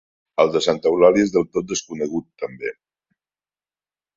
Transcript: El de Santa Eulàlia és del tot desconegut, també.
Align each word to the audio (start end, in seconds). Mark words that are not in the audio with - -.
El 0.43 0.47
de 0.53 0.61
Santa 0.67 0.87
Eulàlia 0.91 1.25
és 1.27 1.33
del 1.35 1.45
tot 1.57 1.67
desconegut, 1.73 2.27
també. 2.45 2.75